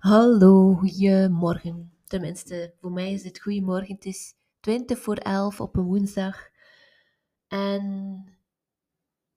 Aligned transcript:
Hallo, 0.00 0.74
goedemorgen. 0.74 1.92
Tenminste, 2.04 2.74
voor 2.80 2.92
mij 2.92 3.12
is 3.12 3.24
het 3.24 3.40
goedemorgen. 3.40 3.94
Het 3.94 4.04
is 4.04 4.34
20 4.60 4.98
voor 4.98 5.16
11 5.16 5.60
op 5.60 5.76
een 5.76 5.84
woensdag. 5.84 6.48
En 7.48 8.24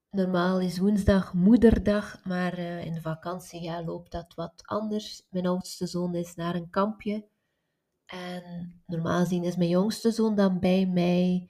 normaal 0.10 0.60
is 0.60 0.78
woensdag 0.78 1.34
moederdag, 1.34 2.26
maar 2.26 2.60
uh, 2.60 2.86
in 2.86 2.94
de 2.94 3.02
vakantie 3.02 3.62
ja, 3.62 3.84
loopt 3.84 4.12
dat 4.12 4.34
wat 4.36 4.64
anders. 4.66 5.28
Mijn 5.30 5.46
oudste 5.46 5.88
zoon 5.88 6.16
is 6.16 6.36
naar 6.36 6.56
een 6.56 6.70
kampje. 6.70 7.26
En 8.06 8.82
normaal 8.86 9.20
gezien 9.20 9.44
is 9.44 9.56
mijn 9.56 9.70
jongste 9.70 10.12
zoon 10.12 10.36
dan 10.36 10.60
bij 10.60 10.86
mij. 10.86 11.50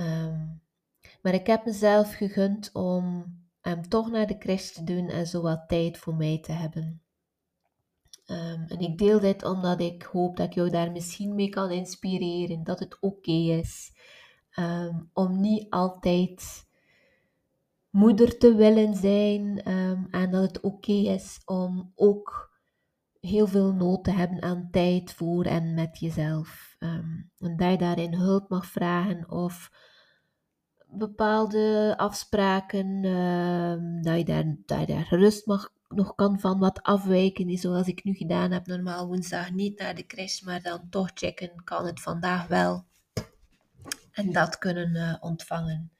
Um, 0.00 0.62
maar 1.22 1.34
ik 1.34 1.46
heb 1.46 1.64
mezelf 1.64 2.14
gegund 2.14 2.70
om 2.72 3.24
hem 3.60 3.88
toch 3.88 4.10
naar 4.10 4.26
de 4.26 4.38
crash 4.38 4.70
te 4.70 4.84
doen 4.84 5.08
en 5.08 5.26
zo 5.26 5.42
wat 5.42 5.68
tijd 5.68 5.98
voor 5.98 6.14
mij 6.14 6.40
te 6.40 6.52
hebben. 6.52 7.02
Um, 8.30 8.64
en 8.66 8.78
ik 8.78 8.98
deel 8.98 9.20
dit 9.20 9.44
omdat 9.44 9.80
ik 9.80 10.02
hoop 10.02 10.36
dat 10.36 10.46
ik 10.46 10.52
jou 10.52 10.70
daar 10.70 10.92
misschien 10.92 11.34
mee 11.34 11.48
kan 11.48 11.70
inspireren. 11.70 12.64
Dat 12.64 12.78
het 12.78 12.96
oké 13.00 13.32
is 13.32 13.92
um, 14.58 15.10
om 15.12 15.40
niet 15.40 15.70
altijd 15.70 16.66
moeder 17.90 18.38
te 18.38 18.54
willen 18.54 18.94
zijn. 18.94 19.72
Um, 19.72 20.06
en 20.10 20.30
dat 20.30 20.42
het 20.42 20.60
oké 20.60 20.92
is 20.92 21.42
om 21.44 21.92
ook 21.94 22.56
heel 23.20 23.46
veel 23.46 23.72
nood 23.72 24.04
te 24.04 24.10
hebben 24.10 24.42
aan 24.42 24.68
tijd 24.70 25.12
voor 25.12 25.44
en 25.44 25.74
met 25.74 25.98
jezelf. 25.98 26.76
en 26.78 27.56
dat 27.56 27.70
je 27.70 27.78
daarin 27.78 28.14
hulp 28.14 28.48
mag 28.48 28.66
vragen 28.66 29.30
of 29.30 29.70
bepaalde 30.86 31.94
afspraken, 31.96 33.02
dat, 34.02 34.16
je 34.18 34.24
daar, 34.24 34.56
dat 34.64 34.80
je 34.80 34.86
daar 34.86 35.04
gerust 35.04 35.46
mag 35.46 35.76
nog 35.88 36.14
kan 36.14 36.40
van 36.40 36.58
wat 36.58 36.82
afwijken, 36.82 37.58
zoals 37.58 37.86
ik 37.86 38.04
nu 38.04 38.14
gedaan 38.14 38.50
heb. 38.50 38.66
Normaal 38.66 39.06
woensdag 39.06 39.50
niet 39.50 39.78
naar 39.78 39.94
de 39.94 40.06
crash, 40.06 40.40
maar 40.40 40.62
dan 40.62 40.86
toch 40.90 41.10
checken, 41.14 41.64
kan 41.64 41.86
het 41.86 42.00
vandaag 42.00 42.46
wel. 42.46 42.84
En 44.12 44.32
dat 44.32 44.58
kunnen 44.58 44.94
uh, 44.94 45.14
ontvangen. 45.20 45.90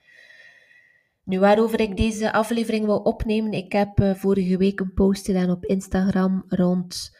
Nu, 1.24 1.38
waarover 1.38 1.80
ik 1.80 1.96
deze 1.96 2.32
aflevering 2.32 2.84
wil 2.84 2.98
opnemen, 2.98 3.52
ik 3.52 3.72
heb 3.72 4.00
uh, 4.00 4.14
vorige 4.14 4.56
week 4.56 4.80
een 4.80 4.94
post 4.94 5.24
gedaan 5.24 5.50
op 5.50 5.64
Instagram 5.64 6.44
rond 6.48 7.16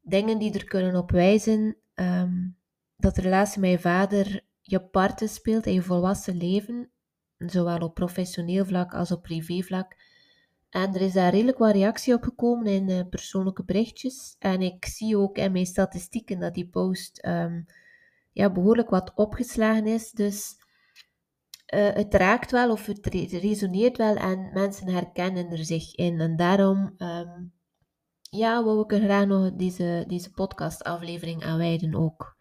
dingen 0.00 0.38
die 0.38 0.52
er 0.52 0.64
kunnen 0.64 0.96
op 0.96 1.10
wijzen 1.10 1.76
um, 1.94 2.56
dat 2.96 3.14
de 3.14 3.20
relatie 3.20 3.60
met 3.60 3.70
je 3.70 3.78
vader 3.78 4.44
je 4.60 4.80
parten 4.80 5.28
speelt 5.28 5.66
in 5.66 5.72
je 5.72 5.82
volwassen 5.82 6.36
leven, 6.36 6.90
zowel 7.38 7.78
op 7.78 7.94
professioneel 7.94 8.64
vlak 8.64 8.94
als 8.94 9.12
op 9.12 9.22
privé 9.22 9.62
vlak. 9.62 9.96
En 10.70 10.94
er 10.94 11.00
is 11.00 11.12
daar 11.12 11.30
redelijk 11.30 11.58
wat 11.58 11.72
reactie 11.72 12.14
op 12.14 12.22
gekomen 12.22 12.66
in 12.66 12.88
uh, 12.88 13.00
persoonlijke 13.10 13.64
berichtjes. 13.64 14.36
En 14.38 14.62
ik 14.62 14.84
zie 14.84 15.18
ook 15.18 15.36
in 15.36 15.52
mijn 15.52 15.66
statistieken 15.66 16.40
dat 16.40 16.54
die 16.54 16.68
post 16.68 17.26
um, 17.26 17.66
ja, 18.32 18.52
behoorlijk 18.52 18.90
wat 18.90 19.12
opgeslagen 19.14 19.86
is. 19.86 20.10
Dus 20.10 20.56
uh, 21.74 21.92
het 21.92 22.14
raakt 22.14 22.50
wel 22.50 22.70
of 22.70 22.86
het 22.86 23.06
resoneert 23.32 23.96
wel 23.96 24.16
en 24.16 24.50
mensen 24.52 24.88
herkennen 24.88 25.50
er 25.50 25.64
zich 25.64 25.94
in. 25.94 26.20
En 26.20 26.36
daarom 26.36 26.94
um, 26.98 27.52
ja, 28.30 28.64
wou 28.64 28.80
ik 28.80 28.92
er 28.92 29.00
graag 29.00 29.26
nog 29.26 29.52
deze, 29.52 30.04
deze 30.06 30.30
podcastaflevering 30.30 31.44
aan 31.44 31.58
wijden 31.58 31.94
ook. 31.94 32.36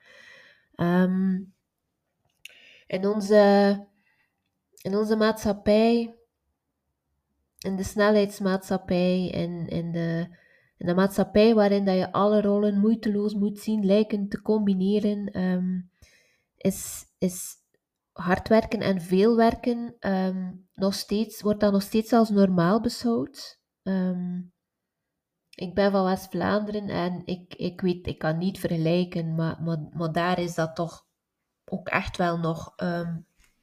Um, 0.76 1.54
onze, 2.88 3.88
in 4.82 4.96
onze 4.96 5.16
maatschappij 5.16 6.16
in 7.58 7.76
de 7.76 7.84
snelheidsmaatschappij, 7.84 9.28
in, 9.28 9.68
in, 9.68 9.92
de, 9.92 10.38
in 10.78 10.86
de 10.86 10.94
maatschappij 10.94 11.56
waarin 11.56 11.86
dat 11.86 11.96
je 11.96 12.12
alle 12.12 12.42
rollen 12.42 12.80
moeiteloos 12.80 13.34
moet 13.34 13.60
zien 13.60 13.86
lijken 13.86 14.28
te 14.28 14.42
combineren, 14.42 15.42
um, 15.42 15.92
is, 16.58 17.06
is 17.18 17.54
hard 18.12 18.48
werken 18.48 18.80
en 18.80 19.02
veel 19.02 19.36
werken 19.36 19.96
um, 20.00 20.68
nog 20.74 20.94
steeds, 20.94 21.42
wordt 21.42 21.60
dat 21.60 21.72
nog 21.72 21.82
steeds 21.82 22.14
als 22.14 22.30
normaal 22.30 22.82
beschouwd. 22.82 23.60
Um, 23.84 24.54
ik 25.50 25.74
ben 25.74 25.92
van 25.92 26.04
West-Vlaanderen 26.04 26.90
en 26.90 27.22
ik, 27.26 27.56
ik 27.56 27.82
weet, 27.82 28.08
ik 28.08 28.18
kan 28.18 28.38
niet 28.38 28.60
vergelijken, 28.60 29.36
maar, 29.36 29.62
maar, 29.62 29.88
maar 29.92 30.12
daar 30.12 30.40
is 30.40 30.56
dat 30.56 30.76
toch 30.76 31.06
ook 31.66 31.88
echt 31.88 32.18
wel 32.18 32.38
nog, 32.38 32.76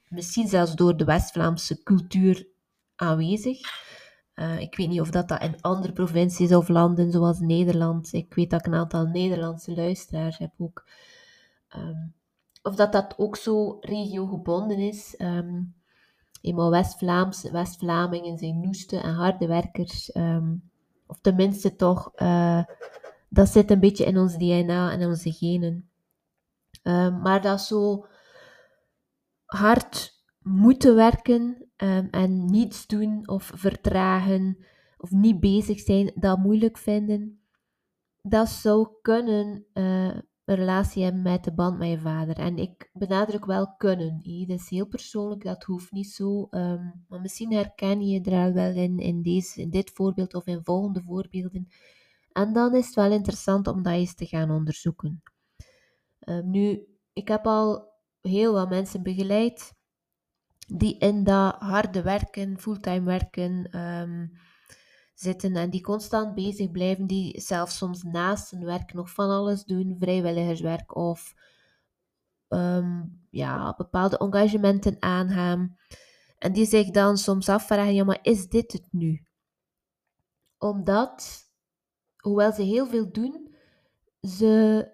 misschien 0.09 0.49
zelfs 0.49 0.75
door 0.75 0.97
de 0.97 1.05
West-Vlaamse 1.05 1.83
cultuur 1.83 2.52
aanwezig. 2.97 3.61
Uh, 4.35 4.61
ik 4.61 4.77
weet 4.77 4.89
niet 4.89 5.01
of 5.01 5.11
dat, 5.11 5.29
dat 5.29 5.43
in 5.43 5.61
andere 5.61 5.93
provincies 5.93 6.55
of 6.55 6.69
landen 6.69 7.13
zoals 7.13 7.41
Nederland, 7.41 8.13
ik 8.13 8.35
weet 8.35 8.51
dat 8.51 8.61
ik 8.61 8.67
een 8.67 8.79
aantal 8.79 9.07
Nederlandse 9.07 9.75
luisteraars 9.75 10.39
heb 10.39 10.53
ook, 10.59 10.89
um, 11.77 12.15
of 12.63 12.75
dat 12.75 12.93
dat 12.93 13.15
ook 13.17 13.37
zo 13.37 13.77
regiogebonden 13.81 14.79
is. 14.79 15.15
Um, 15.19 15.75
eenmaal 16.41 16.71
West-Vlaams, 16.71 17.51
West-Vlamingen 17.51 18.39
zijn 18.39 18.61
noeste 18.61 19.01
en 19.01 19.15
harde 19.15 19.47
werkers, 19.47 20.15
um, 20.15 20.71
of 21.07 21.21
tenminste 21.21 21.77
toch, 21.77 22.13
uh, 22.17 22.65
dat 23.29 23.49
zit 23.49 23.71
een 23.71 23.81
beetje 23.81 24.05
in 24.05 24.19
ons 24.19 24.37
DNA 24.37 24.93
en 24.93 25.07
onze 25.07 25.33
genen. 25.33 25.89
maar 27.23 27.43
dat 27.43 27.61
zo 27.61 28.07
hard 29.45 30.12
moeten 30.43 30.95
werken 30.95 31.71
um, 31.77 32.09
en 32.11 32.45
niets 32.45 32.87
doen 32.87 33.29
of 33.29 33.51
vertragen 33.55 34.57
of 34.97 35.11
niet 35.11 35.41
bezig 35.41 35.81
zijn, 35.81 36.13
dat 36.15 36.39
moeilijk 36.39 36.79
vinden, 36.79 37.41
dat 38.23 38.49
zou 38.49 38.89
kunnen 39.03 39.67
uh, 39.75 40.15
een 40.45 40.57
relatie 40.57 41.03
hebben 41.03 41.23
met 41.23 41.45
de 41.45 41.53
band 41.53 41.79
met 41.79 41.89
je 41.89 41.99
vader. 41.99 42.37
En 42.37 42.57
ik 42.57 42.91
benadruk 42.93 43.45
wel 43.45 43.75
kunnen. 43.77 44.21
He. 44.23 44.45
Dat 44.47 44.59
is 44.59 44.69
heel 44.69 44.87
persoonlijk, 44.87 45.45
dat 45.45 45.65
hoeft 45.65 45.93
niet 45.93 46.11
zo. 46.11 46.47
Um, 46.51 47.05
maar 47.09 47.21
misschien 47.21 47.53
herken 47.53 48.01
je 48.01 48.21
er 48.21 48.53
wel 48.53 48.75
in, 48.75 48.99
in, 48.99 49.23
deze, 49.23 49.61
in 49.61 49.71
dit 49.71 49.91
voorbeeld 49.91 50.35
of 50.35 50.47
in 50.47 50.65
volgende 50.65 51.03
voorbeelden. 51.03 51.69
En 52.33 52.53
dan 52.53 52.75
is 52.75 52.87
het 52.87 52.95
wel 52.95 53.13
interessant 53.13 53.67
om 53.67 53.83
dat 53.83 53.93
eens 53.93 54.15
te 54.15 54.27
gaan 54.27 54.51
onderzoeken. 54.51 55.23
Um, 56.29 56.51
nu, 56.51 56.87
ik 57.13 57.29
heb 57.29 57.47
al 57.47 57.91
heel 58.21 58.53
wat 58.53 58.69
mensen 58.69 59.03
begeleid 59.03 59.75
die 60.67 60.99
in 60.99 61.25
dat 61.25 61.55
harde 61.59 62.03
werken, 62.03 62.59
fulltime 62.59 63.03
werken 63.03 63.79
um, 63.79 64.33
zitten 65.15 65.57
en 65.57 65.71
die 65.71 65.81
constant 65.81 66.35
bezig 66.35 66.71
blijven, 66.71 67.07
die 67.07 67.41
zelfs 67.41 67.77
soms 67.77 68.03
naast 68.03 68.51
hun 68.51 68.65
werk 68.65 68.93
nog 68.93 69.11
van 69.11 69.31
alles 69.31 69.65
doen, 69.65 69.97
vrijwilligerswerk 69.99 70.97
of 70.97 71.35
um, 72.49 73.21
ja, 73.31 73.75
bepaalde 73.77 74.19
engagementen 74.19 74.97
aangaan. 75.01 75.77
En 76.39 76.53
die 76.53 76.67
zich 76.67 76.91
dan 76.91 77.17
soms 77.17 77.49
afvragen, 77.49 77.95
ja, 77.95 78.05
maar 78.05 78.19
is 78.23 78.49
dit 78.49 78.73
het 78.73 78.87
nu? 78.91 79.23
Omdat, 80.59 81.49
hoewel 82.17 82.53
ze 82.53 82.63
heel 82.63 82.87
veel 82.87 83.13
doen, 83.13 83.55
ze 84.21 84.87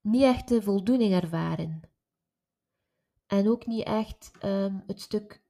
niet 0.00 0.22
echt 0.22 0.48
de 0.48 0.62
voldoening 0.62 1.12
ervaren. 1.12 1.89
En 3.30 3.48
ook 3.48 3.66
niet 3.66 3.84
echt 3.84 4.30
um, 4.44 4.82
het 4.86 5.00
stuk 5.00 5.42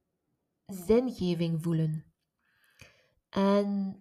zingeving 0.65 1.61
voelen. 1.63 2.05
En 3.29 3.99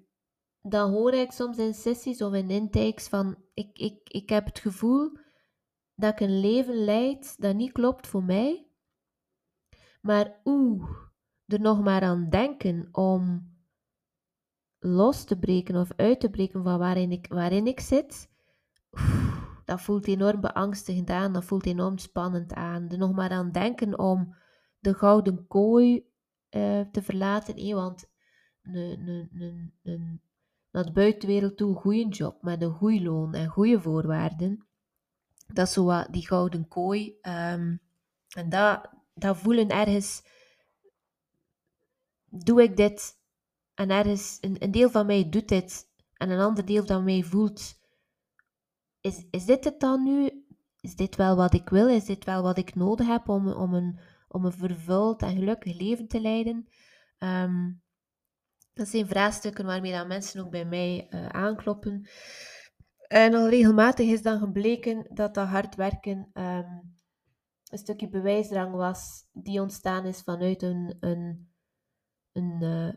dan 0.63 0.91
hoor 0.91 1.15
ik 1.15 1.33
soms 1.33 1.59
in 1.59 1.75
sessies 1.75 2.23
of 2.23 2.33
in 2.33 2.51
intakes 2.51 3.09
van: 3.09 3.37
ik, 3.55 3.79
ik, 3.79 4.09
ik 4.09 4.29
heb 4.29 4.45
het 4.45 4.59
gevoel 4.59 5.17
dat 5.95 6.13
ik 6.13 6.21
een 6.21 6.41
leven 6.41 6.75
leid 6.75 7.41
dat 7.41 7.55
niet 7.55 7.73
klopt 7.73 8.07
voor 8.07 8.25
mij. 8.25 8.67
Maar 10.01 10.41
oeh, 10.45 10.91
er 11.47 11.61
nog 11.61 11.83
maar 11.83 12.03
aan 12.03 12.31
denken 12.31 12.89
om 12.93 13.53
los 14.79 15.25
te 15.25 15.39
breken 15.39 15.77
of 15.77 15.93
uit 15.97 16.21
te 16.21 16.31
breken 16.31 16.63
van 16.63 16.79
waarin 16.79 17.13
ik, 17.13 17.27
waarin 17.29 17.67
ik 17.67 17.81
zit 17.81 18.31
dat 19.71 19.81
voelt 19.81 20.07
enorm 20.07 20.41
beangstigend 20.41 21.11
aan, 21.11 21.33
dat 21.33 21.45
voelt 21.45 21.67
enorm 21.67 21.99
spannend 21.99 22.55
aan. 22.55 22.89
Er 22.89 22.99
nog 22.99 23.13
maar 23.13 23.31
aan 23.31 23.53
denken 23.53 23.99
om 23.99 24.37
de 24.79 24.95
gouden 24.95 25.47
kooi 25.47 25.95
uh, 26.51 26.81
te 26.81 27.03
verlaten, 27.03 27.55
eh, 27.55 27.75
want 27.75 28.11
naar 30.71 30.85
de 30.85 30.93
buitenwereld 30.93 31.57
toe 31.57 31.69
een 31.69 31.81
goede 31.81 32.09
job 32.09 32.43
met 32.43 32.63
een 32.63 32.73
goed 32.73 33.01
loon 33.01 33.35
en 33.35 33.49
goede 33.49 33.81
voorwaarden. 33.81 34.67
Dat 35.47 35.67
is 35.67 35.73
zo 35.73 35.85
wat 35.85 36.09
die 36.11 36.27
gouden 36.27 36.69
kooi. 36.69 37.19
Um, 37.23 37.81
en 38.29 38.49
dat, 38.49 39.39
voelen 39.39 39.69
ergens, 39.69 40.23
doe 42.25 42.63
ik 42.63 42.77
dit 42.77 43.19
en 43.75 43.91
ergens, 43.91 44.39
een, 44.41 44.57
een 44.59 44.71
deel 44.71 44.91
van 44.91 45.07
mij 45.07 45.29
doet 45.29 45.49
dit 45.49 45.89
en 46.15 46.31
een 46.31 46.41
ander 46.41 46.65
deel 46.65 46.87
van 46.87 47.05
mij 47.05 47.23
voelt 47.23 47.80
is, 49.01 49.25
is 49.31 49.45
dit 49.45 49.65
het 49.65 49.81
dan 49.81 50.03
nu? 50.03 50.45
Is 50.81 50.97
dit 50.97 51.17
wel 51.17 51.37
wat 51.37 51.55
ik 51.55 51.69
wil? 51.69 51.89
Is 51.89 52.05
dit 52.05 52.25
wel 52.25 52.43
wat 52.43 52.59
ik 52.59 52.75
nodig 52.75 53.07
heb 53.07 53.29
om, 53.29 53.53
om, 53.53 53.75
een, 53.75 53.99
om 54.29 54.45
een 54.45 54.53
vervuld 54.53 55.23
en 55.23 55.37
gelukkig 55.37 55.81
leven 55.81 56.09
te 56.09 56.21
leiden? 56.21 56.69
Um, 57.19 57.83
dat 58.73 58.89
zijn 58.89 59.07
vraagstukken 59.07 59.67
waarmee 59.67 59.93
dan 59.93 60.07
mensen 60.07 60.45
ook 60.45 60.51
bij 60.51 60.65
mij 60.65 61.07
uh, 61.11 61.27
aankloppen. 61.27 62.09
En 63.07 63.35
al 63.35 63.49
regelmatig 63.49 64.09
is 64.09 64.23
dan 64.23 64.39
gebleken 64.39 65.07
dat 65.15 65.35
dat 65.35 65.49
hard 65.49 65.75
werken 65.75 66.31
ehm, 66.33 66.79
een 67.71 67.79
stukje 67.79 68.09
bewijsdrang 68.09 68.75
was 68.75 69.27
die 69.33 69.61
ontstaan 69.61 70.07
is 70.07 70.23
vanuit 70.23 70.63
een, 70.63 70.97
een, 71.01 71.53
een 72.33 72.59
uh, 72.63 72.93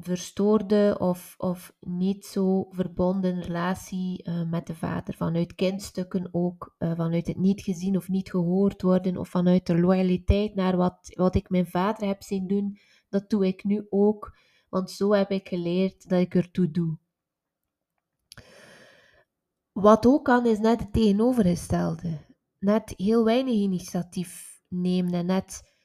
verstoorde 0.00 0.96
of, 0.98 1.34
of 1.38 1.76
niet 1.80 2.26
zo 2.26 2.66
verbonden 2.70 3.40
relatie 3.40 4.28
uh, 4.28 4.50
met 4.50 4.66
de 4.66 4.74
vader. 4.74 5.14
Vanuit 5.14 5.54
kindstukken 5.54 6.28
ook, 6.32 6.74
uh, 6.78 6.92
vanuit 6.96 7.26
het 7.26 7.38
niet 7.38 7.62
gezien 7.62 7.96
of 7.96 8.08
niet 8.08 8.30
gehoord 8.30 8.82
worden, 8.82 9.16
of 9.16 9.28
vanuit 9.28 9.66
de 9.66 9.78
loyaliteit 9.78 10.54
naar 10.54 10.76
wat, 10.76 11.12
wat 11.14 11.34
ik 11.34 11.50
mijn 11.50 11.66
vader 11.66 12.08
heb 12.08 12.22
zien 12.22 12.46
doen, 12.46 12.78
dat 13.08 13.30
doe 13.30 13.46
ik 13.46 13.64
nu 13.64 13.86
ook, 13.90 14.36
want 14.68 14.90
zo 14.90 15.12
heb 15.12 15.30
ik 15.30 15.48
geleerd 15.48 16.08
dat 16.08 16.20
ik 16.20 16.34
ertoe 16.34 16.70
doe. 16.70 16.98
Wat 19.72 20.06
ook 20.06 20.24
kan, 20.24 20.46
is 20.46 20.58
net 20.58 20.80
het 20.80 20.92
tegenovergestelde. 20.92 22.26
Net 22.58 22.94
heel 22.96 23.24
weinig 23.24 23.54
initiatief 23.54 24.60
nemen 24.68 25.12
en 25.12 25.26
net 25.26 25.76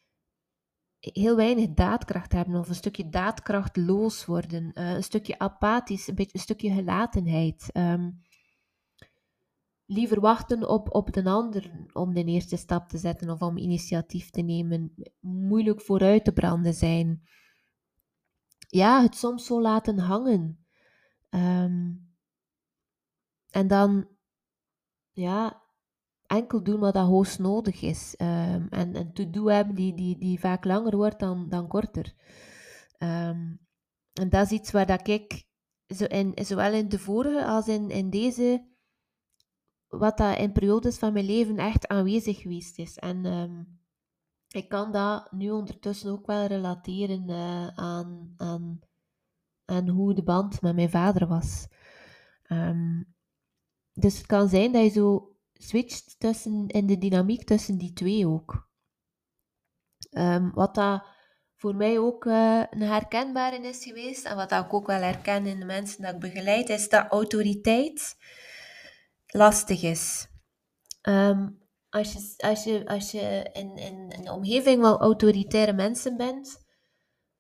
heel 1.12 1.36
weinig 1.36 1.70
daadkracht 1.70 2.32
hebben 2.32 2.60
of 2.60 2.70
een 2.70 2.76
stukje 2.76 3.10
daadkrachtloos 3.10 4.26
worden, 4.26 4.72
uh, 4.74 4.94
een 4.94 5.04
stukje 5.04 5.40
apathisch, 5.40 6.08
een, 6.08 6.16
beetje, 6.16 6.34
een 6.34 6.40
stukje 6.40 6.74
gelatenheid. 6.74 7.70
Um, 7.74 8.22
liever 9.86 10.20
wachten 10.20 10.70
op, 10.70 10.96
op 10.96 11.14
de 11.14 11.24
ander 11.24 11.88
om 11.94 12.14
de 12.14 12.24
eerste 12.24 12.58
stap 12.58 12.90
te 12.90 12.98
zetten 12.98 13.30
of 13.30 13.42
om 13.42 13.58
initiatief 13.58 14.30
te 14.30 14.42
nemen, 14.42 14.94
moeilijk 15.20 15.82
vooruit 15.82 16.24
te 16.26 16.34
branden 16.34 16.74
zijn. 16.74 17.24
Ja, 18.70 19.02
het 19.02 19.16
soms 19.16 19.46
zo 19.46 19.62
laten 19.62 20.00
hangen. 20.00 20.66
Um, 21.30 22.12
en 23.50 23.68
dan, 23.68 24.08
ja, 25.12 25.63
enkel 26.34 26.64
doen 26.64 26.80
wat 26.80 26.94
dat 26.94 27.08
hoogst 27.08 27.40
nodig 27.40 27.82
is. 27.82 28.16
Um, 28.18 28.68
en 28.70 28.96
een 28.96 29.14
to-do 29.14 29.46
hebben 29.46 29.76
die, 29.76 29.94
die, 29.94 30.18
die 30.18 30.40
vaak 30.40 30.66
langer 30.66 30.96
wordt 30.96 31.20
dan, 31.20 31.50
dan 31.50 31.68
korter. 31.68 32.14
Um, 33.00 33.60
en 34.14 34.30
dat 34.30 34.46
is 34.46 34.52
iets 34.52 34.72
waar 34.72 34.86
dat 34.86 35.08
ik, 35.08 35.44
zo 35.88 36.06
in, 36.06 36.32
zowel 36.36 36.74
in 36.74 36.90
de 36.90 37.00
vorige 37.00 37.46
als 37.46 37.68
in, 37.68 37.90
in 37.90 38.10
deze, 38.10 38.68
wat 39.88 40.18
dat 40.18 40.38
in 40.38 40.52
periodes 40.52 40.98
van 40.98 41.14
mijn 41.14 41.26
leven 41.26 41.58
echt 41.58 41.88
aanwezig 41.88 42.42
geweest 42.42 42.80
is. 42.80 42.98
En 42.98 43.26
um, 43.26 43.82
ik 44.48 44.70
kan 44.70 44.92
dat 44.92 45.32
nu 45.32 45.52
ondertussen 45.52 46.12
ook 46.12 46.26
wel 46.26 46.46
relateren 46.46 47.30
uh, 47.30 47.68
aan, 47.68 48.34
aan, 48.38 48.80
aan 49.66 49.90
hoe 49.90 50.14
de 50.14 50.24
band 50.24 50.62
met 50.62 50.76
mijn 50.76 50.90
vader 50.90 51.28
was. 51.28 51.68
Dus 53.94 54.18
het 54.18 54.26
kan 54.26 54.50
zijn 54.50 54.72
dat 54.72 54.84
je 54.84 54.90
zo 54.90 55.33
switcht 55.54 56.20
tussen, 56.20 56.68
in 56.68 56.88
de 56.88 56.98
dynamiek 56.98 57.44
tussen 57.44 57.78
die 57.78 57.94
twee 57.94 58.28
ook. 58.28 58.68
Um, 60.12 60.52
wat 60.54 60.76
dat 60.76 61.04
voor 61.56 61.76
mij 61.76 62.00
ook 62.00 62.26
uh, 62.26 62.64
een 62.70 62.82
herkenbare 62.82 63.58
is 63.68 63.84
geweest, 63.84 64.26
en 64.26 64.36
wat 64.36 64.50
dat 64.50 64.66
ik 64.66 64.74
ook 64.74 64.88
wel 64.88 65.02
herken 65.02 65.46
in 65.46 65.60
de 65.60 65.66
mensen 65.66 66.02
dat 66.02 66.14
ik 66.14 66.20
begeleid, 66.20 66.70
is 66.70 66.90
dat 66.90 67.08
autoriteit 67.10 68.16
lastig 69.26 69.84
is. 69.84 70.28
Um, 71.02 71.62
als 71.90 72.14
je, 72.14 72.34
als 72.38 72.64
je, 72.64 72.88
als 72.88 73.12
je 73.12 73.50
in, 73.54 73.76
in, 73.76 74.14
een 74.18 74.30
omgeving 74.30 74.82
waar 74.82 74.96
autoritaire 74.98 75.74
mensen 75.74 76.18
bent, 76.18 76.66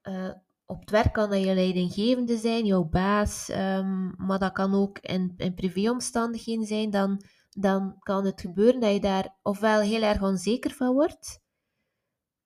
uh, 0.04 0.32
op 0.66 0.80
het 0.80 0.90
werk 0.90 1.14
kan 1.14 1.30
dat 1.30 1.44
je 1.44 1.54
leidinggevende 1.54 2.38
zijn, 2.38 2.66
jouw 2.66 2.84
baas, 2.84 3.50
um, 3.50 4.14
maar 4.18 4.40
dat 4.40 4.52
kan 4.52 4.74
ook 4.74 5.00
in 5.00 5.54
privéomstandigheden 5.56 6.66
zijn, 6.66 6.90
dan, 6.90 7.24
dan 7.54 7.96
kan 8.00 8.26
het 8.26 8.42
gebeuren 8.42 8.80
dat 8.80 8.94
je 8.94 9.00
daar 9.00 9.36
ofwel 9.42 9.80
heel 9.80 10.02
erg 10.02 10.22
onzeker 10.22 10.72
van 10.72 10.94
wordt, 10.94 11.42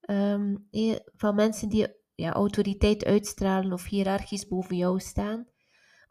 um, 0.09 0.67
van 1.15 1.35
mensen 1.35 1.69
die 1.69 1.87
ja, 2.15 2.33
autoriteit 2.33 3.05
uitstralen 3.05 3.73
of 3.73 3.85
hiërarchisch 3.85 4.47
boven 4.47 4.75
jou 4.75 4.99
staan, 4.99 5.47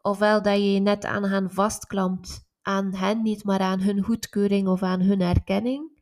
ofwel 0.03 0.43
dat 0.43 0.57
je 0.57 0.73
je 0.73 0.81
net 0.81 1.05
aan 1.05 1.25
hen 1.25 1.51
vastklampt 1.51 2.47
aan 2.63 2.95
hen, 2.95 3.23
niet 3.23 3.45
maar 3.45 3.61
aan 3.61 3.81
hun 3.81 4.03
goedkeuring 4.03 4.69
of 4.69 4.83
aan 4.83 5.01
hun 5.01 5.21
erkenning. 5.21 5.95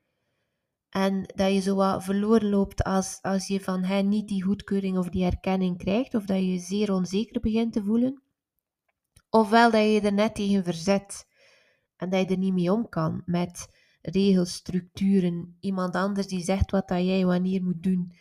En 0.88 1.32
dat 1.34 1.52
je 1.52 1.60
zo 1.60 1.74
wat 1.74 2.04
verloren 2.04 2.50
loopt 2.50 2.84
als, 2.84 3.18
als 3.22 3.46
je 3.46 3.60
van 3.60 3.82
hen 3.82 4.08
niet 4.08 4.28
die 4.28 4.42
goedkeuring 4.42 4.98
of 4.98 5.08
die 5.08 5.24
erkenning 5.24 5.78
krijgt, 5.78 6.14
of 6.14 6.24
dat 6.24 6.36
je 6.36 6.52
je 6.52 6.58
zeer 6.58 6.92
onzeker 6.92 7.40
begint 7.40 7.72
te 7.72 7.82
voelen. 7.84 8.22
Ofwel 9.30 9.70
dat 9.70 9.82
je 9.82 10.00
er 10.00 10.12
net 10.12 10.34
tegen 10.34 10.64
verzet 10.64 11.26
en 11.96 12.10
dat 12.10 12.20
je 12.20 12.26
er 12.26 12.38
niet 12.38 12.52
mee 12.52 12.72
om 12.72 12.88
kan 12.88 13.22
met 13.26 13.68
regels, 14.02 14.52
structuren, 14.52 15.56
iemand 15.60 15.94
anders 15.94 16.26
die 16.26 16.42
zegt 16.42 16.70
wat 16.70 16.88
dat 16.88 17.04
jij 17.04 17.24
wanneer 17.24 17.62
moet 17.62 17.82
doen. 17.82 18.12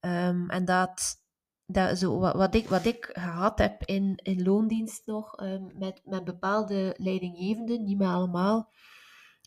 Um, 0.00 0.50
en 0.50 0.64
dat, 0.64 1.22
dat 1.66 1.98
zo, 1.98 2.18
wat, 2.18 2.54
ik, 2.54 2.68
wat 2.68 2.84
ik 2.84 3.10
gehad 3.12 3.58
heb 3.58 3.82
in, 3.84 4.16
in 4.22 4.42
loondienst 4.42 5.06
nog, 5.06 5.40
um, 5.42 5.70
met, 5.78 6.00
met 6.04 6.24
bepaalde 6.24 6.94
leidinggevenden, 6.98 7.84
niet 7.84 7.98
meer 7.98 8.08
allemaal, 8.08 8.72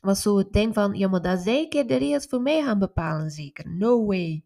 was 0.02 0.22
zo 0.22 0.38
het 0.38 0.54
ding 0.54 0.74
van, 0.74 0.94
ja, 0.94 1.08
maar 1.08 1.22
dat 1.22 1.40
zij 1.40 1.60
een 1.60 1.70
keer 1.70 1.88
de 1.88 1.96
regels 1.96 2.26
voor 2.26 2.42
mij 2.42 2.64
gaan 2.64 2.80
bepalen, 2.80 3.32
zeker. 3.32 3.70
No 3.70 4.06
way. 4.06 4.44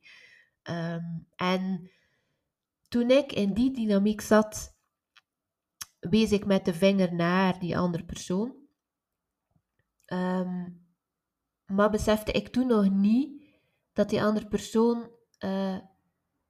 Um, 0.70 1.28
en 1.36 1.92
toen 2.88 3.10
ik 3.10 3.34
in 3.34 3.54
die 3.54 3.72
dynamiek 3.72 4.22
zat, 4.22 4.76
wees 6.00 6.32
ik 6.32 6.46
met 6.46 6.66
de 6.66 6.74
vinger 6.74 7.16
naar 7.16 7.60
die 7.60 7.78
andere 7.78 8.06
persoon. 8.06 8.61
Um, 10.14 10.86
maar 11.66 11.90
besefte 11.90 12.32
ik 12.32 12.48
toen 12.48 12.68
nog 12.68 12.90
niet 12.90 13.44
dat 13.94 14.10
die 14.10 14.24
andere 14.24 14.48
persoon 14.48 15.12
uh, 15.40 15.78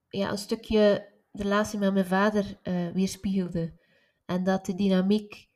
ja, 0.10 0.32
een 0.32 0.38
stukje 0.38 1.10
de 1.32 1.44
relatie 1.44 1.80
met 1.80 1.94
mijn 1.94 2.06
vader 2.06 2.60
uh, 2.64 2.92
weerspiegelde. 2.92 3.80
En 4.26 4.44
dat 4.44 4.66
de 4.66 4.76
dynamiek 4.76 5.50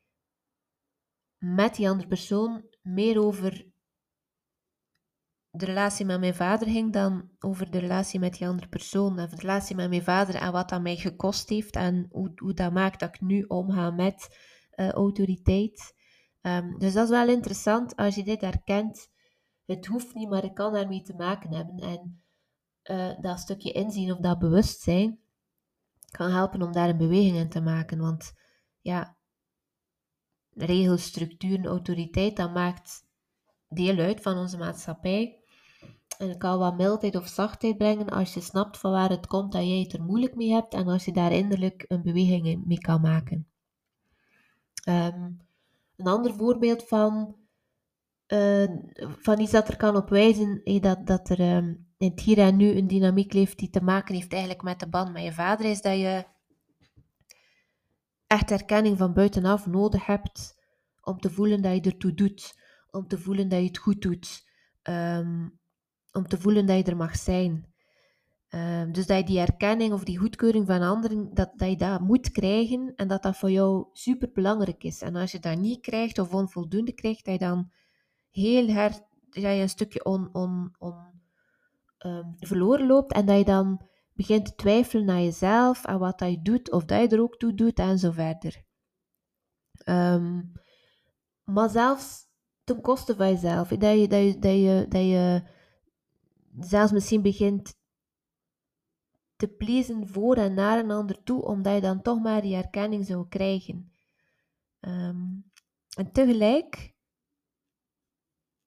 met 1.37 1.75
die 1.75 1.89
andere 1.89 2.07
persoon 2.07 2.65
meer 2.81 3.21
over 3.21 3.65
de 5.49 5.65
relatie 5.65 6.05
met 6.05 6.19
mijn 6.19 6.35
vader 6.35 6.67
ging 6.67 6.93
dan 6.93 7.29
over 7.39 7.71
de 7.71 7.79
relatie 7.79 8.19
met 8.19 8.33
die 8.33 8.47
andere 8.47 8.67
persoon. 8.67 9.19
En 9.19 9.29
de 9.29 9.35
relatie 9.35 9.75
met 9.75 9.89
mijn 9.89 10.03
vader 10.03 10.35
en 10.35 10.51
wat 10.51 10.69
dat 10.69 10.81
mij 10.81 10.95
gekost 10.95 11.49
heeft 11.49 11.75
en 11.75 12.07
hoe, 12.11 12.31
hoe 12.35 12.53
dat 12.53 12.73
maakt 12.73 12.99
dat 12.99 13.15
ik 13.15 13.21
nu 13.21 13.43
omga 13.43 13.91
met 13.91 14.37
uh, 14.75 14.89
autoriteit. 14.91 15.94
Um, 16.45 16.79
dus 16.79 16.93
dat 16.93 17.03
is 17.03 17.09
wel 17.09 17.27
interessant 17.27 17.95
als 17.95 18.15
je 18.15 18.23
dit 18.23 18.41
herkent. 18.41 19.09
Het 19.65 19.85
hoeft 19.85 20.13
niet, 20.13 20.29
maar 20.29 20.41
het 20.41 20.53
kan 20.53 20.73
daarmee 20.73 21.01
te 21.01 21.13
maken 21.13 21.53
hebben. 21.53 21.77
En 21.79 22.23
uh, 22.83 23.21
dat 23.21 23.39
stukje 23.39 23.71
inzien 23.71 24.11
of 24.11 24.17
dat 24.17 24.39
bewustzijn 24.39 25.19
kan 26.11 26.31
helpen 26.31 26.61
om 26.61 26.71
daar 26.71 26.89
een 26.89 26.97
beweging 26.97 27.37
in 27.37 27.49
te 27.49 27.61
maken. 27.61 27.99
Want 27.99 28.33
ja, 28.81 29.17
regels, 30.49 31.03
structuren, 31.03 31.65
autoriteit, 31.65 32.35
dat 32.35 32.53
maakt 32.53 33.05
deel 33.69 33.97
uit 33.97 34.21
van 34.21 34.37
onze 34.37 34.57
maatschappij. 34.57 35.39
En 36.17 36.29
het 36.29 36.37
kan 36.37 36.59
wat 36.59 36.77
mildheid 36.77 37.15
of 37.15 37.27
zachtheid 37.27 37.77
brengen 37.77 38.09
als 38.09 38.33
je 38.33 38.41
snapt 38.41 38.77
van 38.77 38.91
waar 38.91 39.09
het 39.09 39.27
komt 39.27 39.51
dat 39.51 39.63
jij 39.63 39.79
het 39.79 39.93
er 39.93 40.03
moeilijk 40.03 40.35
mee 40.35 40.51
hebt 40.51 40.73
en 40.73 40.87
als 40.87 41.05
je 41.05 41.11
daar 41.11 41.31
innerlijk 41.31 41.85
een 41.87 42.01
beweging 42.01 42.65
mee 42.65 42.79
kan 42.79 43.01
maken. 43.01 43.47
Um, 44.87 45.44
een 45.97 46.07
ander 46.07 46.33
voorbeeld 46.33 46.87
van, 46.87 47.35
uh, 48.27 48.69
van 48.97 49.39
iets 49.39 49.51
dat 49.51 49.67
er 49.67 49.77
kan 49.77 49.95
op 49.95 50.09
wijzen 50.09 50.61
hey, 50.63 50.79
dat, 50.79 51.07
dat 51.07 51.29
er 51.29 51.55
um, 51.55 51.87
in 51.97 52.09
het 52.09 52.19
hier 52.19 52.37
en 52.37 52.55
nu 52.55 52.71
een 52.71 52.87
dynamiek 52.87 53.33
leeft 53.33 53.57
die 53.57 53.69
te 53.69 53.83
maken 53.83 54.15
heeft 54.15 54.31
eigenlijk 54.31 54.61
met 54.61 54.79
de 54.79 54.87
band 54.87 55.13
met 55.13 55.23
je 55.23 55.33
vader, 55.33 55.65
is 55.65 55.81
dat 55.81 55.97
je 55.97 56.25
echt 58.27 58.51
erkenning 58.51 58.97
van 58.97 59.13
buitenaf 59.13 59.67
nodig 59.67 60.05
hebt 60.05 60.63
om 61.01 61.19
te 61.19 61.29
voelen 61.29 61.61
dat 61.61 61.73
je 61.73 61.91
ertoe 61.91 62.13
doet, 62.13 62.59
om 62.91 63.07
te 63.07 63.17
voelen 63.17 63.49
dat 63.49 63.59
je 63.59 63.65
het 63.65 63.77
goed 63.77 64.01
doet, 64.01 64.45
um, 64.83 65.59
om 66.11 66.27
te 66.27 66.39
voelen 66.39 66.65
dat 66.65 66.77
je 66.77 66.83
er 66.83 66.97
mag 66.97 67.15
zijn. 67.15 67.73
Um, 68.55 68.91
dus 68.91 69.05
dat 69.05 69.17
je 69.17 69.23
die 69.23 69.39
erkenning 69.39 69.93
of 69.93 70.03
die 70.03 70.17
goedkeuring 70.17 70.67
van 70.67 70.81
anderen, 70.81 71.33
dat, 71.33 71.51
dat 71.55 71.69
je 71.69 71.75
dat 71.75 72.01
moet 72.01 72.31
krijgen 72.31 72.93
en 72.95 73.07
dat 73.07 73.23
dat 73.23 73.37
voor 73.37 73.51
jou 73.51 73.87
super 73.93 74.29
belangrijk 74.33 74.83
is. 74.83 75.01
En 75.01 75.15
als 75.15 75.31
je 75.31 75.39
dat 75.39 75.57
niet 75.57 75.81
krijgt 75.81 76.19
of 76.19 76.33
onvoldoende 76.33 76.93
krijgt, 76.93 77.25
dat 77.25 77.33
je 77.33 77.39
dan 77.39 77.71
heel 78.31 78.71
hard, 78.71 79.03
dat 79.29 79.43
je 79.43 79.47
een 79.47 79.69
stukje 79.69 80.05
on, 80.05 80.29
on, 80.33 80.75
on, 80.77 80.95
um, 82.05 82.35
verloren 82.39 82.87
loopt 82.87 83.13
en 83.13 83.25
dat 83.25 83.37
je 83.37 83.43
dan 83.43 83.81
begint 84.13 84.45
te 84.45 84.55
twijfelen 84.55 85.05
naar 85.05 85.21
jezelf 85.21 85.85
en 85.85 85.99
wat 85.99 86.19
dat 86.19 86.29
je 86.29 86.41
doet, 86.41 86.71
of 86.71 86.85
dat 86.85 87.01
je 87.01 87.15
er 87.15 87.21
ook 87.21 87.37
toe 87.37 87.53
doet 87.53 87.79
en 87.79 87.99
zo 87.99 88.11
verder. 88.11 88.63
Um, 89.85 90.51
maar 91.43 91.69
zelfs 91.69 92.27
ten 92.63 92.81
koste 92.81 93.15
van 93.15 93.29
jezelf, 93.29 93.67
dat 93.67 93.99
je, 93.99 94.07
dat 94.07 94.21
je, 94.21 94.39
dat 94.39 94.53
je, 94.53 94.85
dat 94.89 95.01
je 95.01 95.43
zelfs 96.59 96.91
misschien 96.91 97.21
begint 97.21 97.83
te 99.35 99.47
pleasen 99.47 100.07
voor 100.07 100.35
en 100.35 100.53
naar 100.53 100.79
een 100.79 100.91
ander 100.91 101.23
toe, 101.23 101.43
omdat 101.43 101.73
je 101.73 101.81
dan 101.81 102.01
toch 102.01 102.19
maar 102.19 102.41
die 102.41 102.55
erkenning 102.55 103.05
zou 103.05 103.27
krijgen. 103.27 103.91
Um, 104.79 105.51
en 105.97 106.11
tegelijk 106.11 106.93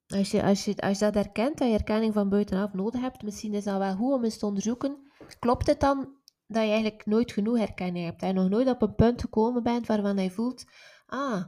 als 0.08 0.30
je, 0.30 0.42
als, 0.42 0.64
je, 0.64 0.76
als 0.76 0.98
je 0.98 1.04
dat 1.04 1.14
herkent, 1.14 1.58
dat 1.58 1.68
je 1.68 1.74
erkenning 1.74 2.14
van 2.14 2.28
buitenaf 2.28 2.72
nodig 2.72 3.00
hebt, 3.00 3.22
misschien 3.22 3.54
is 3.54 3.64
dat 3.64 3.78
wel 3.78 3.96
goed 3.96 4.12
om 4.12 4.24
eens 4.24 4.38
te 4.38 4.46
onderzoeken. 4.46 4.96
Klopt 5.38 5.66
het 5.66 5.80
dan 5.80 6.16
dat 6.46 6.62
je 6.62 6.68
eigenlijk 6.68 7.06
nooit 7.06 7.32
genoeg 7.32 7.58
herkenning 7.58 8.04
hebt? 8.04 8.20
Dat 8.20 8.28
je 8.28 8.34
nog 8.34 8.48
nooit 8.48 8.68
op 8.68 8.82
een 8.82 8.94
punt 8.94 9.20
gekomen 9.20 9.62
bent 9.62 9.86
waarvan 9.86 10.18
je 10.18 10.30
voelt, 10.30 10.64
ah, 11.06 11.44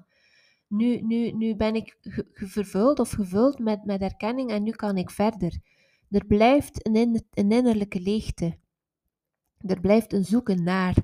nu, 0.66 1.00
nu, 1.00 1.30
nu 1.30 1.56
ben 1.56 1.74
ik 1.74 1.98
vervuld 2.34 2.98
of 2.98 3.10
gevuld 3.10 3.58
met, 3.58 3.84
met 3.84 4.00
herkenning 4.00 4.50
en 4.50 4.62
nu 4.62 4.70
kan 4.70 4.96
ik 4.96 5.10
verder. 5.10 5.58
Er 6.10 6.26
blijft 6.26 6.86
een 6.86 7.26
innerlijke 7.30 8.00
leegte. 8.00 8.58
Er 9.66 9.80
blijft 9.80 10.12
een 10.12 10.24
zoeken 10.24 10.62
naar. 10.62 10.94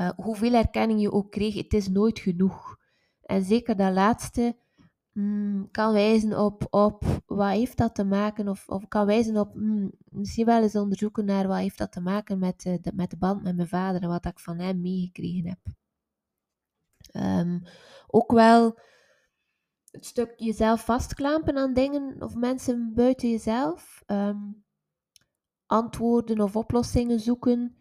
Uh, 0.00 0.10
hoeveel 0.16 0.52
herkenning 0.52 1.00
je 1.00 1.12
ook 1.12 1.30
kreeg, 1.30 1.54
het 1.54 1.72
is 1.72 1.88
nooit 1.88 2.18
genoeg. 2.18 2.76
En 3.22 3.44
zeker 3.44 3.76
dat 3.76 3.92
laatste 3.92 4.56
mm, 5.12 5.70
kan 5.70 5.92
wijzen 5.92 6.38
op, 6.38 6.66
op 6.70 7.04
wat 7.26 7.50
heeft 7.50 7.76
dat 7.76 7.94
te 7.94 8.04
maken, 8.04 8.48
of, 8.48 8.68
of 8.68 8.88
kan 8.88 9.06
wijzen 9.06 9.36
op 9.36 9.54
mm, 9.54 9.90
misschien 10.04 10.46
wel 10.46 10.62
eens 10.62 10.76
onderzoeken 10.76 11.24
naar 11.24 11.46
wat 11.46 11.58
heeft 11.58 11.78
dat 11.78 11.92
te 11.92 12.00
maken 12.00 12.38
met, 12.38 12.64
uh, 12.64 12.74
de, 12.80 12.92
met 12.94 13.10
de 13.10 13.16
band 13.16 13.42
met 13.42 13.56
mijn 13.56 13.68
vader 13.68 14.02
en 14.02 14.08
wat 14.08 14.24
ik 14.24 14.38
van 14.38 14.58
hem 14.58 14.80
meegekregen 14.80 15.48
heb. 15.48 15.58
Um, 17.12 17.62
ook 18.06 18.32
wel 18.32 18.78
het 19.90 20.06
stuk 20.06 20.32
jezelf 20.36 20.84
vastklampen 20.84 21.56
aan 21.56 21.74
dingen 21.74 22.22
of 22.22 22.34
mensen 22.34 22.94
buiten 22.94 23.30
jezelf. 23.30 24.02
Um, 24.06 24.63
antwoorden 25.66 26.40
of 26.40 26.56
oplossingen 26.56 27.20
zoeken 27.20 27.76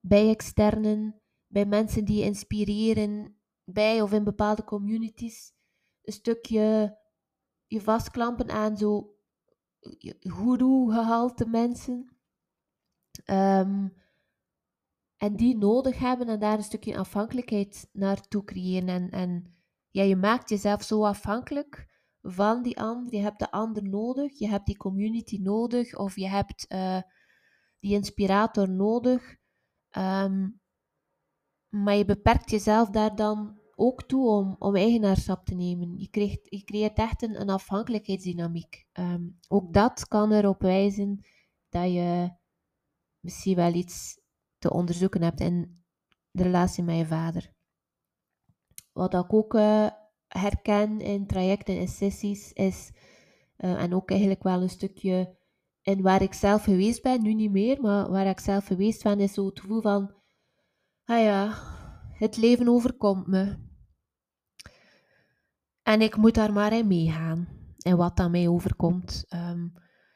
bij 0.00 0.28
externen, 0.28 1.20
bij 1.46 1.66
mensen 1.66 2.04
die 2.04 2.18
je 2.18 2.24
inspireren, 2.24 3.36
bij 3.64 4.02
of 4.02 4.12
in 4.12 4.24
bepaalde 4.24 4.64
communities. 4.64 5.52
Een 6.02 6.12
stukje 6.12 6.96
je 7.66 7.80
vastklampen 7.80 8.50
aan 8.50 8.76
zo 8.76 9.16
guru-gehalte 10.20 11.46
mensen. 11.46 12.16
Um, 13.26 14.04
en 15.16 15.36
die 15.36 15.56
nodig 15.56 15.98
hebben 15.98 16.28
en 16.28 16.38
daar 16.38 16.56
een 16.56 16.64
stukje 16.64 16.98
afhankelijkheid 16.98 17.88
naartoe 17.92 18.44
creëren. 18.44 18.88
En, 18.88 19.10
en 19.10 19.54
ja, 19.90 20.02
je 20.02 20.16
maakt 20.16 20.48
jezelf 20.48 20.82
zo 20.82 21.04
afhankelijk 21.04 21.86
van 22.22 22.62
die 22.62 22.80
ander. 22.80 23.14
Je 23.14 23.20
hebt 23.20 23.38
de 23.38 23.50
ander 23.50 23.82
nodig, 23.82 24.38
je 24.38 24.48
hebt 24.48 24.66
die 24.66 24.76
community 24.76 25.38
nodig 25.38 25.96
of 25.96 26.16
je 26.16 26.28
hebt 26.28 26.66
uh, 26.72 27.00
die 27.78 27.94
inspirator 27.94 28.70
nodig. 28.70 29.36
Um, 29.96 30.60
maar 31.68 31.94
je 31.94 32.04
beperkt 32.04 32.50
jezelf 32.50 32.90
daar 32.90 33.16
dan 33.16 33.60
ook 33.74 34.02
toe 34.02 34.28
om, 34.28 34.56
om 34.58 34.76
eigenaarschap 34.76 35.44
te 35.44 35.54
nemen. 35.54 35.98
Je, 35.98 36.38
je 36.42 36.64
creëert 36.64 36.98
echt 36.98 37.22
een, 37.22 37.50
afhankelijkheidsdynamiek. 37.50 38.86
Um, 38.92 39.38
ook 39.48 39.72
dat 39.72 40.08
kan 40.08 40.32
erop 40.32 40.60
wijzen 40.60 41.20
dat 41.68 41.92
je 41.92 42.30
misschien 43.20 43.56
wel 43.56 43.72
iets 43.72 44.20
te 44.58 44.72
onderzoeken 44.72 45.22
hebt 45.22 45.40
in 45.40 45.84
de 46.30 46.42
relatie 46.42 46.82
met 46.82 46.96
je 46.96 47.06
vader. 47.06 47.54
Wat 48.92 49.14
ik 49.14 49.32
ook 49.32 49.54
uh, 49.54 49.88
herken 50.26 51.00
in 51.00 51.26
trajecten 51.26 51.78
en 51.78 51.88
sessies 51.88 52.52
is, 52.52 52.90
uh, 53.58 53.82
en 53.82 53.94
ook 53.94 54.10
eigenlijk 54.10 54.42
wel 54.42 54.62
een 54.62 54.70
stukje 54.70 55.38
in 55.86 56.02
waar 56.02 56.22
ik 56.22 56.32
zelf 56.32 56.64
geweest 56.64 57.02
ben, 57.02 57.22
nu 57.22 57.34
niet 57.34 57.50
meer, 57.50 57.80
maar 57.80 58.10
waar 58.10 58.26
ik 58.26 58.40
zelf 58.40 58.66
geweest 58.66 59.02
ben, 59.02 59.20
is 59.20 59.32
zo 59.32 59.46
het 59.46 59.60
gevoel 59.60 59.80
van, 59.80 60.14
ah 61.04 61.22
ja, 61.22 61.54
het 62.12 62.36
leven 62.36 62.68
overkomt 62.68 63.26
me. 63.26 63.58
En 65.82 66.00
ik 66.00 66.16
moet 66.16 66.34
daar 66.34 66.52
maar 66.52 66.72
in 66.72 66.86
meegaan, 66.86 67.48
en 67.78 67.96
wat 67.96 68.18
aan 68.18 68.30
mij 68.30 68.48
overkomt. 68.48 69.24
Um, 69.34 69.72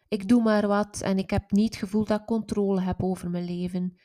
ik 0.08 0.28
doe 0.28 0.42
maar 0.42 0.66
wat 0.66 1.00
en 1.00 1.18
ik 1.18 1.30
heb 1.30 1.50
niet 1.50 1.74
het 1.74 1.82
gevoel 1.82 2.04
dat 2.04 2.20
ik 2.20 2.26
controle 2.26 2.80
heb 2.80 3.02
over 3.02 3.30
mijn 3.30 3.44
leven. 3.44 4.00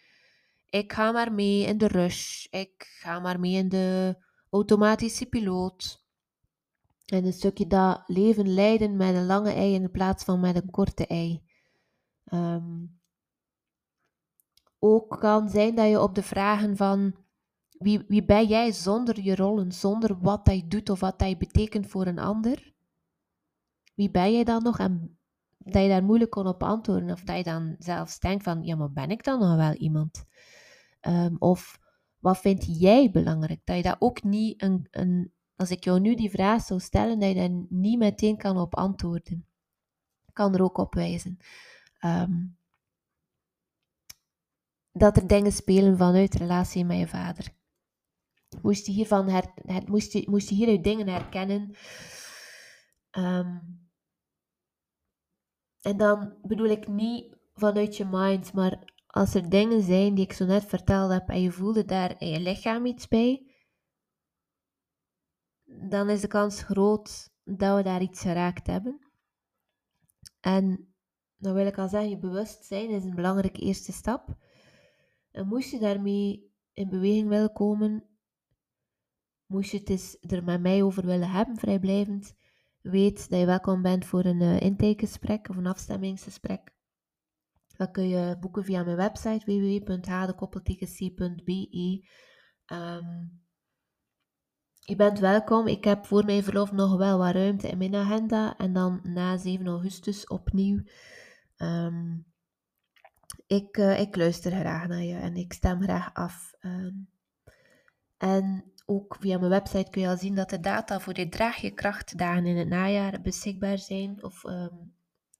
Ik 0.69 0.93
ga 0.93 1.11
maar 1.11 1.33
mee 1.33 1.65
in 1.65 1.77
de 1.77 1.87
rush. 1.87 2.45
Ik 2.45 2.95
ga 2.99 3.19
maar 3.19 3.39
mee 3.39 3.53
in 3.53 3.69
de 3.69 4.15
automatische 4.49 5.25
piloot. 5.25 6.03
En 7.05 7.25
een 7.25 7.33
stukje 7.33 7.67
dat 7.67 8.03
leven 8.07 8.53
leiden 8.53 8.95
met 8.95 9.15
een 9.15 9.25
lange 9.25 9.51
ei 9.51 9.73
in 9.73 9.91
plaats 9.91 10.23
van 10.23 10.39
met 10.39 10.55
een 10.55 10.69
korte 10.69 11.07
ei. 11.07 11.43
Um, 12.33 12.99
ook 14.79 15.19
kan 15.19 15.49
zijn 15.49 15.75
dat 15.75 15.89
je 15.89 16.01
op 16.01 16.15
de 16.15 16.23
vragen 16.23 16.77
van 16.77 17.15
wie, 17.69 18.03
wie 18.07 18.25
ben 18.25 18.47
jij 18.47 18.71
zonder 18.71 19.21
je 19.21 19.35
rollen, 19.35 19.71
zonder 19.71 20.19
wat 20.19 20.41
je 20.43 20.67
doet 20.67 20.89
of 20.89 20.99
wat 20.99 21.23
je 21.27 21.37
betekent 21.37 21.87
voor 21.87 22.05
een 22.05 22.19
ander? 22.19 22.73
Wie 23.93 24.11
ben 24.11 24.31
jij 24.33 24.43
dan 24.43 24.63
nog? 24.63 24.79
En 24.79 25.17
dat 25.57 25.81
je 25.81 25.89
daar 25.89 26.03
moeilijk 26.03 26.31
kon 26.31 26.47
op 26.47 26.63
antwoorden. 26.63 27.11
Of 27.11 27.23
dat 27.23 27.37
je 27.37 27.43
dan 27.43 27.75
zelfs 27.79 28.19
denkt 28.19 28.43
van, 28.43 28.63
ja, 28.63 28.75
maar 28.75 28.91
ben 28.91 29.09
ik 29.09 29.23
dan 29.23 29.39
nog 29.39 29.55
wel 29.55 29.73
iemand? 29.73 30.25
Um, 31.01 31.35
of 31.39 31.79
wat 32.19 32.37
vind 32.37 32.79
jij 32.79 33.11
belangrijk? 33.11 33.61
Dat 33.63 33.75
je 33.75 33.83
dat 33.83 33.95
ook 33.99 34.23
niet, 34.23 34.61
een, 34.61 34.87
een, 34.91 35.33
als 35.55 35.71
ik 35.71 35.83
jou 35.83 35.99
nu 35.99 36.15
die 36.15 36.29
vraag 36.29 36.61
zou 36.61 36.79
stellen, 36.79 37.19
dat 37.19 37.29
je 37.29 37.35
daar 37.35 37.65
niet 37.69 37.99
meteen 37.99 38.37
kan 38.37 38.57
op 38.57 38.75
antwoorden. 38.75 39.47
Kan 40.33 40.53
er 40.53 40.63
ook 40.63 40.77
op 40.77 40.93
wijzen. 40.93 41.37
Um, 42.05 42.57
dat 44.91 45.17
er 45.17 45.27
dingen 45.27 45.51
spelen 45.51 45.97
vanuit 45.97 46.35
relatie 46.35 46.85
met 46.85 46.97
je 46.97 47.07
vader. 47.07 47.53
Moest 48.61 48.85
je, 48.85 48.91
hiervan 48.91 49.29
her, 49.29 49.53
moest 49.85 50.13
je, 50.13 50.29
moest 50.29 50.49
je 50.49 50.55
hieruit 50.55 50.83
dingen 50.83 51.07
herkennen. 51.07 51.75
Um, 53.11 53.89
en 55.81 55.97
dan 55.97 56.37
bedoel 56.41 56.69
ik 56.69 56.87
niet 56.87 57.35
vanuit 57.53 57.97
je 57.97 58.05
mind, 58.05 58.53
maar 58.53 58.93
als 59.07 59.33
er 59.33 59.49
dingen 59.49 59.83
zijn 59.83 60.15
die 60.15 60.23
ik 60.23 60.33
zo 60.33 60.45
net 60.45 60.65
verteld 60.65 61.11
heb 61.11 61.29
en 61.29 61.41
je 61.41 61.51
voelde 61.51 61.85
daar 61.85 62.21
in 62.21 62.27
je 62.27 62.39
lichaam 62.39 62.85
iets 62.85 63.07
bij, 63.07 63.51
dan 65.63 66.09
is 66.09 66.21
de 66.21 66.27
kans 66.27 66.63
groot 66.63 67.29
dat 67.43 67.77
we 67.77 67.83
daar 67.83 68.01
iets 68.01 68.21
geraakt 68.21 68.67
hebben. 68.67 68.99
En 70.39 70.94
dan 71.45 71.53
wil 71.53 71.65
ik 71.65 71.77
al 71.77 71.87
zeggen, 71.87 72.09
je 72.09 72.17
bewustzijn 72.17 72.89
is 72.89 73.03
een 73.03 73.15
belangrijke 73.15 73.61
eerste 73.61 73.91
stap. 73.91 74.35
En 75.31 75.47
moest 75.47 75.71
je 75.71 75.79
daarmee 75.79 76.53
in 76.73 76.89
beweging 76.89 77.27
willen 77.27 77.53
komen, 77.53 78.03
moest 79.45 79.71
je 79.71 79.77
het 79.77 79.89
eens 79.89 80.17
er 80.21 80.43
met 80.43 80.61
mij 80.61 80.83
over 80.83 81.05
willen 81.05 81.29
hebben, 81.29 81.57
vrijblijvend, 81.57 82.35
weet 82.81 83.29
dat 83.29 83.39
je 83.39 83.45
welkom 83.45 83.81
bent 83.81 84.05
voor 84.05 84.25
een 84.25 84.41
uh, 84.41 84.59
intakegesprek 84.59 85.49
of 85.49 85.57
een 85.57 85.67
afstemmingsgesprek. 85.67 86.73
Dat 87.77 87.91
kun 87.91 88.07
je 88.07 88.37
boeken 88.39 88.63
via 88.63 88.83
mijn 88.83 88.97
website 88.97 89.45
www.hadekoppeltc.be. 89.45 92.07
Um, 92.73 93.43
je 94.79 94.95
bent 94.95 95.19
welkom. 95.19 95.67
Ik 95.67 95.83
heb 95.83 96.05
voor 96.05 96.25
mijn 96.25 96.43
verlof 96.43 96.71
nog 96.71 96.97
wel 96.97 97.17
wat 97.17 97.33
ruimte 97.33 97.67
in 97.67 97.77
mijn 97.77 97.95
agenda. 97.95 98.57
En 98.57 98.73
dan 98.73 98.99
na 99.03 99.37
7 99.37 99.67
augustus 99.67 100.27
opnieuw. 100.27 100.83
Um, 101.57 102.25
ik, 103.47 103.77
uh, 103.77 103.99
ik 103.99 104.15
luister 104.15 104.51
graag 104.51 104.87
naar 104.87 105.03
je 105.03 105.15
en 105.15 105.35
ik 105.35 105.53
stem 105.53 105.81
graag 105.81 106.13
af. 106.13 106.53
Um, 106.61 107.09
en 108.17 108.73
ook 108.85 109.15
via 109.19 109.37
mijn 109.37 109.49
website 109.49 109.89
kun 109.89 110.01
je 110.01 110.07
al 110.07 110.17
zien 110.17 110.35
dat 110.35 110.49
de 110.49 110.59
data 110.59 110.99
voor 110.99 111.13
de 111.13 111.29
Draag 111.29 111.57
je 111.57 111.73
in 112.45 112.57
het 112.57 112.67
najaar 112.67 113.21
beschikbaar 113.21 113.77
zijn. 113.77 114.23
Of 114.23 114.43
um, 114.43 114.93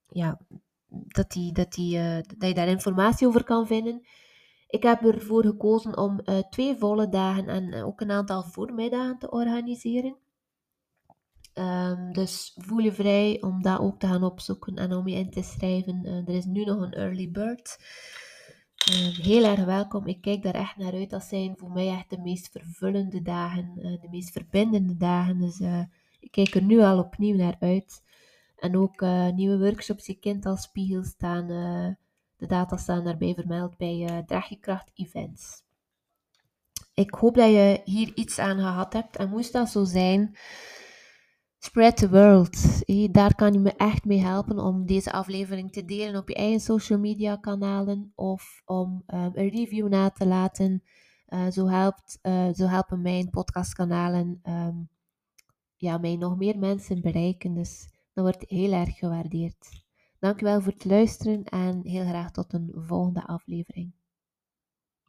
ja, 0.08 0.40
dat, 0.88 1.32
die, 1.32 1.54
dat, 1.54 1.74
die, 1.74 1.98
uh, 1.98 2.16
dat 2.38 2.48
je 2.50 2.54
daar 2.54 2.68
informatie 2.68 3.28
over 3.28 3.44
kan 3.44 3.68
vinden. 3.68 4.08
Ik 4.68 4.84
heb 4.84 5.02
ervoor 5.02 5.44
gekozen 5.44 5.98
om 5.98 6.20
uh, 6.24 6.40
twee 6.40 6.76
volle 6.76 7.10
dagen 7.10 7.48
en 7.48 7.84
ook 7.84 8.02
een 8.02 8.12
aantal 8.12 8.44
voormiddagen 8.44 9.18
te 9.18 9.32
organiseren. 9.32 10.18
Um, 11.58 12.14
dus 12.14 12.54
voel 12.56 12.78
je 12.78 12.94
vrij 12.94 13.42
om 13.42 13.62
dat 13.62 13.80
ook 13.80 14.00
te 14.00 14.08
gaan 14.08 14.24
opzoeken 14.24 14.76
en 14.76 14.94
om 14.94 15.08
je 15.08 15.16
in 15.16 15.30
te 15.30 15.44
schrijven. 15.44 16.06
er 16.06 16.36
is 16.36 16.46
nu 16.46 16.64
nog 16.64 16.82
een 16.82 16.94
early 16.94 17.32
bird. 17.32 17.80
Uh, 18.92 19.18
heel 19.18 19.44
erg 19.44 19.66
welkom. 19.66 20.08
Ik 20.08 20.22
kijk 20.22 20.44
daar 20.44 20.54
echt 20.54 20.78
naar 20.78 20.94
uit. 20.94 21.10
Dat 21.10 21.24
zijn 21.24 21.58
voor 21.58 21.72
mij 21.72 21.88
echt 21.88 22.10
de 22.10 22.20
meest 22.20 22.52
vervullende 22.52 23.22
dagen, 23.22 23.72
de 23.76 24.08
meest 24.12 24.32
verbindende 24.32 24.98
dagen. 24.98 25.40
Dus 25.40 25.60
ik 26.20 26.32
kijk 26.32 26.56
er 26.56 26.64
nu 26.64 26.80
al 26.80 27.00
opnieuw 27.00 27.36
naar 27.36 27.56
uit. 27.60 28.04
En 28.56 28.78
ook 28.78 29.02
nieuwe 29.36 29.60
workshops, 29.60 30.06
je 30.06 30.20
kind 30.20 30.46
als 30.46 30.62
spiegel 30.62 31.04
staan. 31.04 31.48
De 32.38 32.48
data 32.48 32.78
staan 32.78 33.04
daarbij 33.04 33.34
vermeld 33.34 33.78
bij 33.78 34.24
Draag 34.26 34.50
Events. 34.94 35.64
Ik 36.94 37.14
hoop 37.14 37.36
dat 37.36 37.50
je 37.50 37.82
hier 37.86 38.12
iets 38.16 38.40
aan 38.40 38.58
gehad 38.60 38.94
hebt. 38.94 39.16
En 39.16 39.30
moest 39.30 39.54
dat 39.54 39.70
zo 39.70 39.84
zijn, 39.84 40.38
spread 41.66 41.98
the 41.98 42.10
world. 42.10 42.84
daar 43.14 43.36
kan 43.36 43.54
je 43.54 43.60
me 43.60 43.72
echt 43.72 44.06
mee 44.06 44.20
helpen 44.20 44.60
om 44.60 44.86
deze 44.86 45.12
aflevering 45.12 45.72
te 45.72 45.86
delen 45.86 46.16
op 46.16 46.30
je 46.30 46.36
eigen 46.36 46.60
social 46.60 47.00
media 47.00 47.36
kanalen. 47.36 48.12
Of 48.16 48.62
om 48.66 49.04
um, 49.08 49.32
een 49.34 49.50
review 49.50 49.88
na 49.88 50.10
te 50.10 50.28
laten. 50.28 50.84
zo, 51.52 51.68
helpt, 51.68 52.20
zo 52.56 52.66
helpen 52.66 53.02
mijn 53.02 53.30
podcastkanalen 53.30 54.40
um, 54.44 54.90
ja, 55.76 55.98
mij 55.98 56.16
nog 56.16 56.38
meer 56.38 56.60
mensen 56.60 57.02
bereiken. 57.02 57.54
Dus 57.54 57.90
Dat 58.14 58.24
wordt 58.24 58.50
heel 58.50 58.72
erg 58.72 58.98
gewaardeerd. 58.98 59.84
Dankjewel 60.20 60.62
voor 60.62 60.74
het 60.74 60.86
luisteren 60.86 61.44
en 61.44 61.80
heel 61.84 62.06
graag 62.06 62.32
tot 62.32 62.54
een 62.54 62.72
volgende 62.76 63.26
aflevering. 63.26 63.94